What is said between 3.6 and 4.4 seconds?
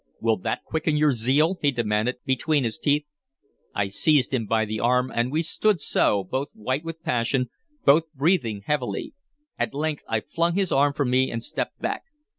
I seized